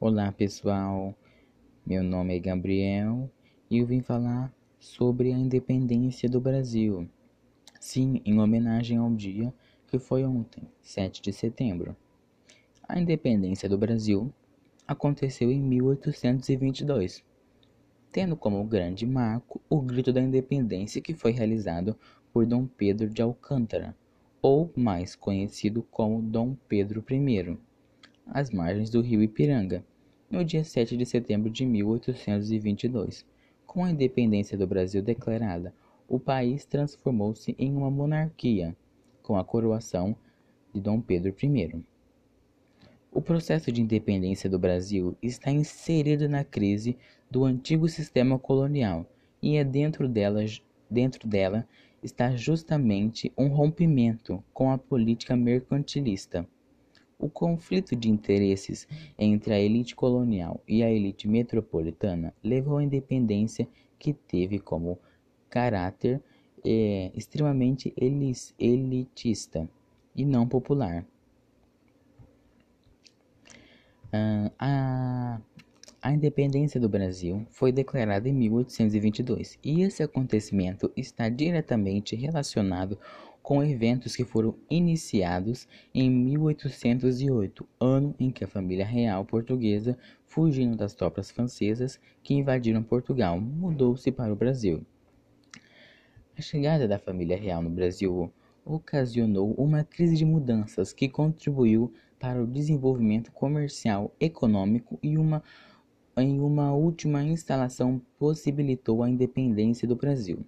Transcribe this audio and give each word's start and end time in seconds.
Olá 0.00 0.32
pessoal, 0.32 1.14
meu 1.86 2.02
nome 2.02 2.34
é 2.34 2.40
Gabriel 2.40 3.30
e 3.70 3.78
eu 3.78 3.86
vim 3.86 4.02
falar 4.02 4.52
sobre 4.78 5.32
a 5.32 5.38
independência 5.38 6.28
do 6.28 6.40
Brasil. 6.40 7.08
Sim, 7.78 8.20
em 8.24 8.40
homenagem 8.40 8.98
ao 8.98 9.08
dia 9.14 9.54
que 9.86 9.96
foi 10.00 10.24
ontem, 10.24 10.64
7 10.82 11.22
de 11.22 11.32
setembro. 11.32 11.96
A 12.88 12.98
independência 12.98 13.68
do 13.68 13.78
Brasil 13.78 14.34
aconteceu 14.86 15.50
em 15.50 15.62
1822, 15.62 17.24
tendo 18.10 18.36
como 18.36 18.64
grande 18.64 19.06
marco 19.06 19.62
o 19.70 19.80
Grito 19.80 20.12
da 20.12 20.20
Independência 20.20 21.00
que 21.00 21.14
foi 21.14 21.30
realizado 21.30 21.96
por 22.32 22.44
Dom 22.44 22.66
Pedro 22.66 23.08
de 23.08 23.22
Alcântara, 23.22 23.96
ou 24.42 24.72
mais 24.74 25.14
conhecido 25.14 25.86
como 25.88 26.20
Dom 26.20 26.56
Pedro 26.68 27.02
I 27.08 27.56
às 28.26 28.50
margens 28.50 28.90
do 28.90 29.00
rio 29.00 29.22
Ipiranga, 29.22 29.84
no 30.30 30.44
dia 30.44 30.64
7 30.64 30.96
de 30.96 31.04
setembro 31.06 31.50
de 31.50 31.64
1822. 31.64 33.24
Com 33.66 33.84
a 33.84 33.90
independência 33.90 34.56
do 34.56 34.66
Brasil 34.66 35.02
declarada, 35.02 35.74
o 36.08 36.18
país 36.18 36.64
transformou-se 36.64 37.54
em 37.58 37.74
uma 37.74 37.90
monarquia, 37.90 38.76
com 39.22 39.36
a 39.36 39.44
coroação 39.44 40.16
de 40.72 40.80
Dom 40.80 41.00
Pedro 41.00 41.34
I. 41.42 41.82
O 43.12 43.22
processo 43.22 43.70
de 43.70 43.80
independência 43.80 44.50
do 44.50 44.58
Brasil 44.58 45.16
está 45.22 45.50
inserido 45.50 46.28
na 46.28 46.44
crise 46.44 46.96
do 47.30 47.44
antigo 47.44 47.88
sistema 47.88 48.38
colonial 48.38 49.06
e 49.40 49.56
é 49.56 49.64
dentro 49.64 50.08
dela, 50.08 50.44
dentro 50.90 51.28
dela 51.28 51.66
está 52.02 52.34
justamente 52.34 53.32
um 53.38 53.48
rompimento 53.48 54.42
com 54.52 54.70
a 54.70 54.78
política 54.78 55.36
mercantilista 55.36 56.46
o 57.24 57.30
conflito 57.30 57.96
de 57.96 58.10
interesses 58.10 58.86
entre 59.18 59.54
a 59.54 59.58
elite 59.58 59.96
colonial 59.96 60.62
e 60.68 60.82
a 60.82 60.90
elite 60.90 61.26
metropolitana 61.26 62.34
levou 62.44 62.76
à 62.76 62.84
independência 62.84 63.66
que 63.98 64.12
teve 64.12 64.58
como 64.58 64.98
caráter 65.48 66.22
é, 66.62 67.10
extremamente 67.14 67.94
elitista 68.58 69.66
e 70.14 70.26
não 70.26 70.46
popular. 70.46 71.02
Uh, 74.12 74.52
a, 74.58 75.40
a 76.02 76.12
independência 76.12 76.78
do 76.78 76.90
Brasil 76.90 77.46
foi 77.48 77.72
declarada 77.72 78.28
em 78.28 78.34
1822 78.34 79.58
e 79.64 79.80
esse 79.80 80.02
acontecimento 80.02 80.92
está 80.94 81.30
diretamente 81.30 82.14
relacionado 82.14 82.98
com 83.44 83.62
eventos 83.62 84.16
que 84.16 84.24
foram 84.24 84.54
iniciados 84.70 85.68
em 85.94 86.10
1808, 86.10 87.68
ano 87.78 88.14
em 88.18 88.30
que 88.30 88.42
a 88.42 88.48
família 88.48 88.86
real 88.86 89.22
portuguesa, 89.22 89.98
fugindo 90.24 90.74
das 90.74 90.94
tropas 90.94 91.30
francesas 91.30 92.00
que 92.22 92.32
invadiram 92.32 92.82
Portugal, 92.82 93.38
mudou-se 93.38 94.10
para 94.10 94.32
o 94.32 94.36
Brasil. 94.36 94.82
A 96.38 96.40
chegada 96.40 96.88
da 96.88 96.98
família 96.98 97.36
real 97.36 97.60
no 97.60 97.68
Brasil 97.68 98.32
ocasionou 98.64 99.52
uma 99.58 99.84
crise 99.84 100.16
de 100.16 100.24
mudanças 100.24 100.94
que 100.94 101.06
contribuiu 101.06 101.92
para 102.18 102.42
o 102.42 102.46
desenvolvimento 102.46 103.30
comercial, 103.30 104.10
econômico 104.18 104.98
e 105.02 105.18
uma 105.18 105.42
em 106.16 106.40
uma 106.40 106.72
última 106.72 107.22
instalação 107.22 108.00
possibilitou 108.18 109.02
a 109.02 109.10
independência 109.10 109.86
do 109.86 109.96
Brasil. 109.96 110.46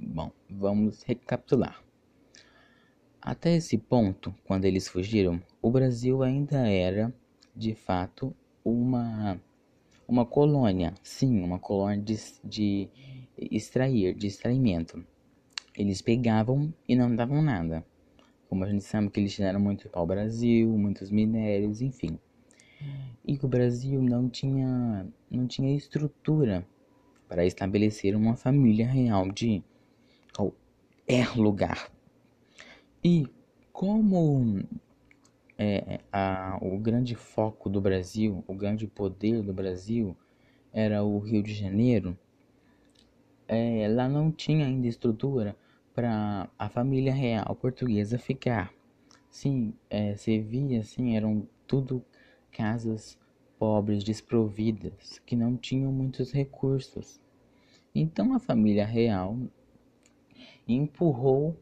Bom, 0.00 0.30
vamos 0.48 1.02
recapitular. 1.02 1.82
Até 3.20 3.56
esse 3.56 3.76
ponto, 3.76 4.32
quando 4.44 4.64
eles 4.64 4.86
fugiram, 4.86 5.42
o 5.60 5.70
Brasil 5.70 6.22
ainda 6.22 6.68
era, 6.68 7.12
de 7.54 7.74
fato, 7.74 8.34
uma 8.64 9.40
uma 10.08 10.24
colônia, 10.24 10.94
sim, 11.02 11.42
uma 11.42 11.58
colônia 11.58 12.00
de, 12.02 12.16
de 12.42 12.88
extrair, 13.36 14.14
de 14.14 14.26
extraimento. 14.26 15.04
Eles 15.76 16.00
pegavam 16.00 16.72
e 16.88 16.96
não 16.96 17.14
davam 17.14 17.42
nada. 17.42 17.84
Como 18.48 18.64
a 18.64 18.70
gente 18.70 18.84
sabe 18.84 19.10
que 19.10 19.20
eles 19.20 19.34
tiraram 19.34 19.60
muito 19.60 19.90
o 19.92 20.06
Brasil, 20.06 20.66
muitos 20.78 21.10
minérios, 21.10 21.82
enfim. 21.82 22.18
E 23.22 23.36
que 23.36 23.44
o 23.44 23.48
Brasil 23.48 24.00
não 24.00 24.30
tinha, 24.30 25.06
não 25.30 25.46
tinha 25.46 25.76
estrutura 25.76 26.66
para 27.28 27.44
estabelecer 27.44 28.16
uma 28.16 28.34
família 28.34 28.86
real 28.86 29.30
de 29.30 29.62
qualquer 30.38 31.36
lugar. 31.36 31.90
E 33.02 33.26
como 33.72 34.62
é, 35.58 36.00
a, 36.12 36.58
o 36.62 36.78
grande 36.78 37.14
foco 37.16 37.68
do 37.68 37.80
Brasil, 37.80 38.44
o 38.46 38.54
grande 38.54 38.86
poder 38.86 39.42
do 39.42 39.52
Brasil 39.52 40.16
era 40.72 41.02
o 41.02 41.18
Rio 41.18 41.42
de 41.42 41.52
Janeiro, 41.52 42.16
é, 43.48 43.88
lá 43.88 44.08
não 44.08 44.30
tinha 44.30 44.66
ainda 44.66 44.86
estrutura 44.86 45.56
para 45.94 46.48
a 46.58 46.68
família 46.68 47.12
real 47.12 47.56
portuguesa 47.56 48.18
ficar. 48.18 48.72
Sim, 49.30 49.74
é, 49.90 50.14
você 50.14 50.38
via 50.38 50.80
assim, 50.80 51.16
eram 51.16 51.48
tudo 51.66 52.04
casas 52.52 53.18
pobres, 53.58 54.04
desprovidas, 54.04 55.20
que 55.26 55.34
não 55.34 55.56
tinham 55.56 55.90
muitos 55.90 56.30
recursos. 56.30 57.20
Então 57.94 58.34
a 58.34 58.38
família 58.38 58.86
real 58.86 59.36
e 60.66 60.74
empurrou 60.74 61.56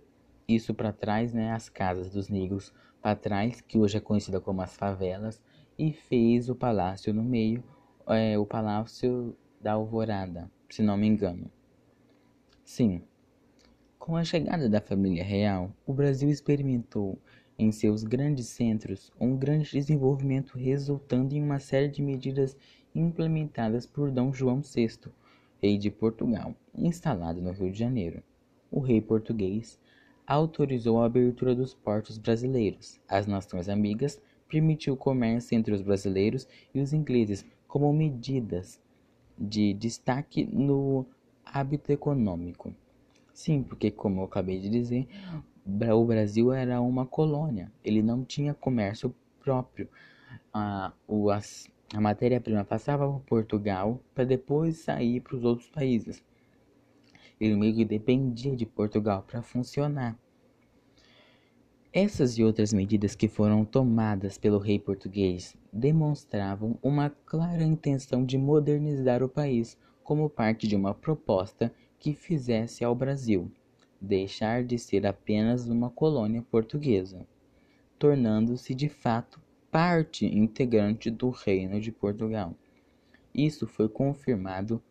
isso 0.49 0.73
para 0.75 0.93
trás, 0.93 1.33
né, 1.33 1.53
as 1.53 1.69
casas 1.69 2.11
dos 2.11 2.29
negros 2.29 2.73
para 3.03 3.17
trás, 3.17 3.61
que 3.61 3.79
hoje 3.79 3.97
é 3.97 4.01
conhecida 4.01 4.41
como 4.41 4.63
as 4.63 4.77
favelas, 4.77 5.43
e 5.79 5.93
fez 5.93 6.49
o 6.49 6.55
palácio 6.55 7.13
no 7.13 7.23
meio, 7.23 7.63
é, 8.07 8.39
o 8.39 8.47
palácio 8.47 9.37
da 9.61 9.73
Alvorada, 9.73 10.51
se 10.71 10.83
não 10.83 10.97
me 10.97 11.07
engano. 11.07 11.51
Sim, 12.65 13.03
com 13.99 14.17
a 14.17 14.25
chegada 14.25 14.69
da 14.69 14.81
família 14.81 15.25
real, 15.25 15.73
o 15.85 15.93
Brasil 15.93 16.31
experimentou 16.31 17.19
em 17.59 17.73
seus 17.73 18.05
grandes 18.05 18.47
centros 18.47 19.11
um 19.19 19.37
grande 19.37 19.73
desenvolvimento, 19.73 20.57
resultando 20.57 21.35
em 21.35 21.43
uma 21.43 21.59
série 21.59 21.89
de 21.89 22.03
medidas 22.03 22.57
implementadas 22.95 23.85
por 23.85 24.11
Dom 24.11 24.33
João 24.33 24.61
VI, 24.61 25.11
rei 25.61 25.77
de 25.77 25.91
Portugal, 25.91 26.55
instalado 26.75 27.43
no 27.43 27.51
Rio 27.51 27.73
de 27.73 27.79
Janeiro 27.79 28.23
o 28.77 28.81
rei 28.81 29.01
português 29.01 29.81
autorizou 30.27 31.01
a 31.01 31.07
abertura 31.07 31.55
dos 31.55 31.73
portos 31.73 32.19
brasileiros. 32.19 33.01
As 33.09 33.27
nações 33.27 33.71
amigas 33.71 34.21
permitiu 34.47 34.93
o 34.93 34.99
comércio 34.99 35.57
entre 35.57 35.73
os 35.73 35.81
brasileiros 35.81 36.47
e 36.75 36.81
os 36.81 36.93
ingleses 36.93 37.47
como 37.67 37.91
medidas 37.91 38.79
de 39.39 39.73
destaque 39.73 40.45
no 40.45 41.07
hábito 41.43 41.91
econômico. 41.91 42.71
Sim, 43.33 43.63
porque 43.63 43.91
como 43.91 44.21
eu 44.21 44.25
acabei 44.25 44.61
de 44.61 44.69
dizer, 44.69 45.09
o 45.65 46.05
Brasil 46.05 46.53
era 46.53 46.79
uma 46.79 47.07
colônia, 47.07 47.73
ele 47.83 48.03
não 48.03 48.27
tinha 48.27 48.53
comércio 48.53 49.15
próprio. 49.41 49.89
A, 50.53 50.93
o, 51.09 51.31
as, 51.31 51.67
a 51.95 52.01
matéria-prima 52.01 52.63
passava 52.63 53.11
por 53.11 53.21
Portugal 53.23 53.99
para 54.15 54.25
depois 54.25 54.81
sair 54.81 55.21
para 55.21 55.35
os 55.35 55.45
outros 55.45 55.71
países. 55.71 56.23
Ele 57.41 57.57
meio 57.57 57.75
que 57.75 57.85
dependia 57.85 58.57
de 58.57 58.65
Portugal 58.65 59.23
para 59.27 59.43
funcionar. 59.43 60.19
Essas 61.93 62.37
e 62.37 62.45
outras 62.45 62.73
medidas 62.73 63.15
que 63.15 63.29
foram 63.29 63.65
tomadas 63.65 64.37
pelo 64.37 64.59
rei 64.59 64.79
português 64.79 65.57
demonstravam 65.73 66.79
uma 66.83 67.11
clara 67.11 67.63
intenção 67.63 68.25
de 68.25 68.37
modernizar 68.37 69.23
o 69.23 69.29
país 69.29 69.79
como 70.05 70.29
parte 70.29 70.69
de 70.69 70.77
uma 70.77 70.95
proposta 70.95 71.73
que 71.99 72.15
fizesse 72.15 72.85
ao 72.85 72.95
Brasil 72.95 73.51
deixar 74.01 74.65
de 74.65 74.79
ser 74.79 75.07
apenas 75.07 75.69
uma 75.69 75.91
colônia 75.91 76.43
portuguesa, 76.43 77.27
tornando-se 77.99 78.75
de 78.75 78.89
fato 78.89 79.41
parte 79.71 80.27
integrante 80.27 81.11
do 81.11 81.31
Reino 81.31 81.81
de 81.81 81.91
Portugal. 81.91 82.55
Isso 83.35 83.67
foi 83.67 83.89
confirmado 83.89 84.83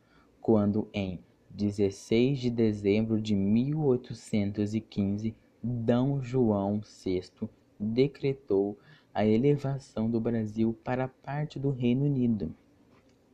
quando, 0.41 0.87
em 0.93 1.19
16 1.55 2.39
de 2.39 2.49
dezembro 2.49 3.21
de 3.21 3.33
1815, 3.33 5.33
D. 5.63 5.93
João 6.19 6.81
VI 6.81 7.31
decretou 7.79 8.77
a 9.13 9.25
elevação 9.25 10.11
do 10.11 10.19
Brasil 10.19 10.77
para 10.83 11.07
parte 11.07 11.57
do 11.57 11.69
Reino 11.69 12.03
Unido. 12.03 12.53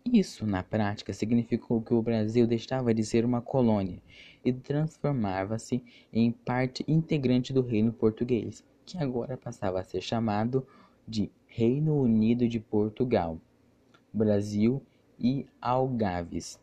Isso, 0.06 0.45
na 0.45 0.62
prática, 0.62 1.12
significou 1.13 1.81
que 1.81 1.95
o 1.95 2.01
Brasil 2.03 2.45
deixava 2.45 2.94
de 2.94 3.03
ser 3.03 3.25
uma 3.25 3.41
colônia 3.41 4.00
e 4.45 4.53
transformava-se 4.53 5.83
em 6.13 6.31
parte 6.31 6.85
integrante 6.88 7.51
do 7.51 7.63
Reino 7.63 7.91
Português, 7.91 8.63
que 8.85 9.00
agora 9.00 9.35
passava 9.35 9.79
a 9.79 9.83
ser 9.83 10.01
chamado 10.01 10.63
de 11.07 11.31
Reino 11.47 12.00
Unido 12.00 12.47
de 12.47 12.59
Portugal, 12.59 13.39
Brasil 14.13 14.79
e 15.19 15.47
Algarves. 15.59 16.59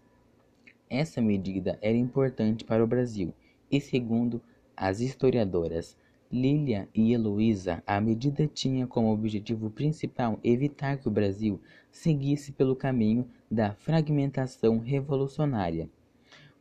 Essa 0.91 1.21
medida 1.21 1.79
era 1.83 1.97
importante 1.97 2.65
para 2.65 2.83
o 2.83 2.87
Brasil 2.87 3.35
e, 3.71 3.81
segundo 3.81 4.41
as 4.77 5.01
historiadoras 5.01 5.97
Lília 6.31 6.89
e 6.95 7.13
Heloísa, 7.13 7.83
a 7.87 7.99
medida 8.01 8.47
tinha 8.47 8.87
como 8.87 9.11
objetivo 9.11 9.71
principal 9.71 10.39
evitar 10.45 10.99
que 10.99 11.09
o 11.09 11.11
Brasil 11.11 11.59
seguisse 11.91 12.53
pelo 12.53 12.77
caminho 12.77 13.27
da 13.51 13.73
fragmentação 13.73 14.79
revolucionária. 14.79 15.89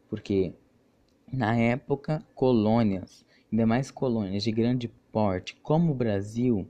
Porque, 0.09 0.53
na 1.31 1.57
época, 1.57 2.23
colônias, 2.33 3.25
ainda 3.51 3.65
mais 3.65 3.91
colônias 3.91 4.43
de 4.43 4.51
grande 4.53 4.87
porte, 5.11 5.57
como 5.61 5.91
o 5.91 5.95
Brasil, 5.95 6.65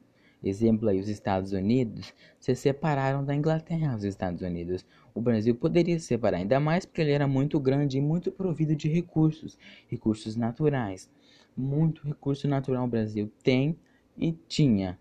exemplo 0.47 0.89
aí 0.89 0.99
os 0.99 1.09
Estados 1.09 1.51
Unidos, 1.51 2.13
se 2.39 2.55
separaram 2.55 3.23
da 3.23 3.35
Inglaterra 3.35 3.95
os 3.95 4.03
Estados 4.03 4.41
Unidos. 4.41 4.85
O 5.13 5.21
Brasil 5.21 5.55
poderia 5.55 5.99
se 5.99 6.05
separar, 6.05 6.37
ainda 6.37 6.59
mais 6.59 6.85
porque 6.85 7.01
ele 7.01 7.11
era 7.11 7.27
muito 7.27 7.59
grande 7.59 7.97
e 7.97 8.01
muito 8.01 8.31
provido 8.31 8.75
de 8.75 8.87
recursos, 8.87 9.57
recursos 9.89 10.35
naturais 10.35 11.09
muito 11.57 12.05
recurso 12.07 12.47
natural 12.47 12.85
o 12.85 12.87
Brasil 12.87 13.31
tem 13.41 13.75
e 14.15 14.31
tinha. 14.31 14.97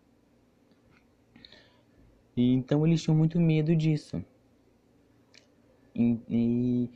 E, 2.34 2.52
então 2.54 2.86
eles 2.86 3.02
tinham 3.02 3.16
muito 3.16 3.38
medo 3.38 3.76
disso. 3.76 4.24
E, 5.94 6.18
e, 6.28 6.90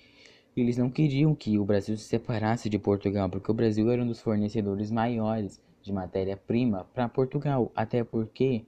eles 0.57 0.77
não 0.77 0.91
queriam 0.91 1.35
que 1.35 1.59
o 1.59 1.65
Brasil 1.65 1.97
se 1.97 2.05
separasse 2.05 2.69
de 2.69 2.79
Portugal, 2.79 3.29
porque 3.29 3.51
o 3.51 3.55
Brasil 3.55 3.91
era 3.91 4.03
um 4.03 4.07
dos 4.07 4.21
fornecedores 4.21 4.91
maiores 4.91 5.61
de 5.83 5.93
matéria-prima 5.93 6.87
para 6.93 7.09
Portugal, 7.09 7.73
até 7.75 8.05
porque 8.05 8.65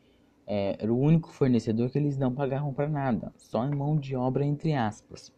é, 0.47 0.77
era 0.79 0.93
o 0.93 0.99
único 0.99 1.31
fornecedor 1.31 1.91
que 1.91 1.99
eles 1.99 2.17
não 2.17 2.35
pagavam 2.35 2.73
para 2.73 2.89
nada, 2.89 3.33
só 3.37 3.67
em 3.67 3.75
mão 3.75 3.97
de 3.97 4.17
obra 4.17 4.45
entre 4.45 4.75
aspas. 4.75 5.33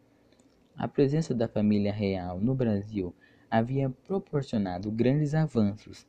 A 0.76 0.88
presença 0.88 1.34
da 1.34 1.46
família 1.46 1.92
real 1.92 2.40
no 2.40 2.54
Brasil 2.54 3.14
havia 3.50 3.88
proporcionado 3.88 4.90
grandes 4.90 5.34
avanços, 5.34 6.06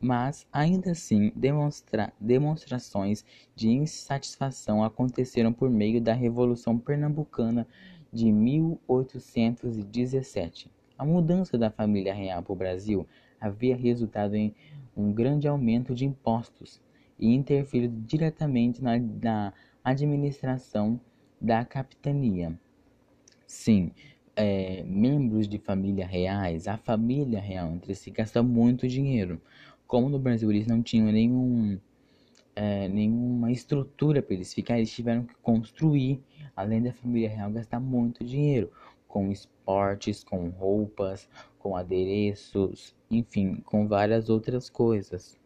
mas 0.00 0.46
ainda 0.52 0.92
assim 0.92 1.32
demonstra 1.34 2.12
demonstrações 2.20 3.24
de 3.54 3.68
insatisfação 3.68 4.82
aconteceram 4.82 5.52
por 5.52 5.70
meio 5.70 6.00
da 6.00 6.14
Revolução 6.14 6.78
Pernambucana 6.78 7.66
de 8.12 8.32
1817. 8.32 10.70
A 10.96 11.04
mudança 11.04 11.58
da 11.58 11.70
família 11.70 12.14
real 12.14 12.42
para 12.42 12.52
o 12.52 12.56
Brasil 12.56 13.06
havia 13.40 13.76
resultado 13.76 14.34
em 14.34 14.52
um 14.98 15.12
grande 15.12 15.46
aumento 15.46 15.94
de 15.94 16.04
impostos 16.04 16.80
e 17.18 17.32
interferido 17.32 17.94
diretamente 18.04 18.82
na, 18.82 18.98
na 18.98 19.52
administração 19.84 21.00
da 21.40 21.64
capitania. 21.64 22.58
Sim, 23.46 23.92
é, 24.34 24.82
membros 24.84 25.48
de 25.48 25.58
família 25.58 26.06
reais, 26.06 26.66
a 26.66 26.76
família 26.76 27.40
real 27.40 27.72
entre 27.72 27.94
si 27.94 28.10
gasta 28.10 28.42
muito 28.42 28.88
dinheiro. 28.88 29.40
Como 29.86 30.08
no 30.08 30.18
Brasil 30.18 30.50
eles 30.50 30.66
não 30.66 30.82
tinham 30.82 31.10
nenhum, 31.12 31.78
é, 32.54 32.88
nenhuma 32.88 33.52
estrutura 33.52 34.20
para 34.20 34.34
eles 34.34 34.52
ficarem, 34.52 34.80
eles 34.80 34.92
tiveram 34.92 35.22
que 35.24 35.34
construir, 35.36 36.20
além 36.54 36.82
da 36.82 36.92
família 36.92 37.28
real, 37.28 37.50
gastar 37.50 37.80
muito 37.80 38.24
dinheiro 38.24 38.70
com 39.08 39.32
esportes, 39.32 40.22
com 40.22 40.50
roupas, 40.50 41.28
com 41.58 41.74
adereços, 41.74 42.94
enfim, 43.10 43.56
com 43.62 43.88
várias 43.88 44.28
outras 44.28 44.70
coisas. 44.70 45.36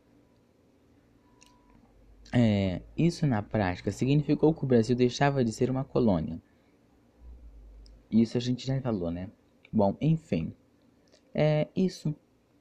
É, 2.34 2.82
isso 2.96 3.26
na 3.26 3.42
prática 3.42 3.90
significou 3.90 4.52
que 4.52 4.64
o 4.64 4.66
Brasil 4.66 4.96
deixava 4.96 5.44
de 5.44 5.52
ser 5.52 5.70
uma 5.70 5.84
colônia 5.84 6.40
isso 8.12 8.36
a 8.36 8.40
gente 8.40 8.66
já 8.66 8.78
falou, 8.80 9.10
né? 9.10 9.30
Bom, 9.72 9.96
enfim. 10.00 10.52
É 11.34 11.66
isso 11.74 12.14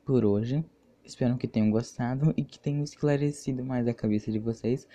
por 0.06 0.24
hoje. 0.24 0.64
Espero 1.04 1.38
que 1.38 1.48
tenham 1.48 1.70
gostado 1.70 2.34
e 2.38 2.44
que 2.44 2.58
tenham 2.58 2.84
esclarecido 2.84 3.66
mais 3.66 3.88
a 3.88 3.94
cabeça 3.94 4.32
de 4.32 4.40
vocês 4.40 4.88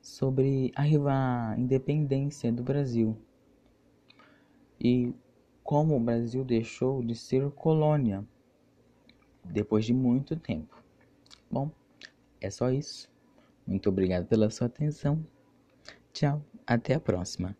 sobre 0.00 0.70
a 0.76 1.56
independência 1.58 2.52
do 2.52 2.62
Brasil 2.62 3.16
e 4.78 5.12
como 5.64 5.96
o 5.96 6.00
Brasil 6.00 6.44
deixou 6.44 7.02
de 7.02 7.16
ser 7.16 7.50
colônia 7.50 8.22
depois 9.42 9.86
de 9.86 9.94
muito 9.94 10.36
tempo. 10.36 10.76
Bom, 11.50 11.70
é 12.40 12.50
só 12.50 12.70
isso. 12.70 13.10
Muito 13.66 13.88
obrigado 13.88 14.26
pela 14.26 14.50
sua 14.50 14.66
atenção. 14.66 15.26
Tchau, 16.12 16.44
até 16.66 16.94
a 16.94 17.00
próxima. 17.00 17.56